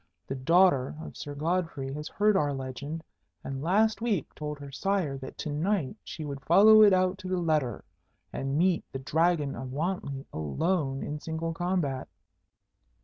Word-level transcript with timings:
The 0.25 0.33
daughter 0.35 0.95
of 1.03 1.15
Sir 1.15 1.35
Godfrey 1.35 1.93
has 1.93 2.07
heard 2.07 2.35
our 2.35 2.55
legend, 2.55 3.03
and 3.43 3.61
last 3.61 4.01
week 4.01 4.33
told 4.33 4.57
her 4.57 4.71
sire 4.71 5.15
that 5.19 5.37
to 5.37 5.51
night 5.51 5.95
she 6.03 6.25
would 6.25 6.41
follow 6.41 6.81
it 6.81 6.91
out 6.91 7.19
to 7.19 7.27
the 7.27 7.37
letter, 7.37 7.85
and 8.33 8.57
meet 8.57 8.83
the 8.91 8.97
Dragon 8.97 9.55
of 9.55 9.71
Wantley 9.71 10.25
alone 10.33 11.03
in 11.03 11.19
single 11.19 11.53
combat." 11.53 12.07